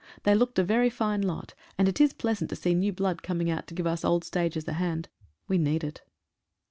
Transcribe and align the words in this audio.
They 0.23 0.33
looked 0.33 0.57
a 0.57 0.63
very 0.63 0.89
fine 0.89 1.21
lot, 1.21 1.53
and 1.77 1.87
it 1.87 2.01
is 2.01 2.11
pleasant 2.11 2.49
to 2.49 2.55
see 2.55 2.73
new 2.73 2.91
blood 2.91 3.21
coming 3.21 3.51
out 3.51 3.67
to 3.67 3.75
give 3.75 3.85
us 3.85 4.03
old 4.03 4.23
stagers 4.23 4.67
a 4.67 4.73
hand— 4.73 5.09
we 5.47 5.59
need 5.59 5.83
it. 5.83 6.01